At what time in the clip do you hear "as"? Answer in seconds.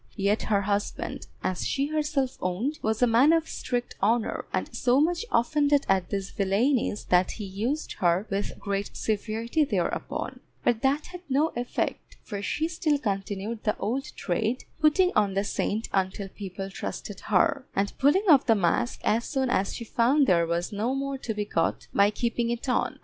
1.43-1.63, 19.03-19.25, 19.51-19.75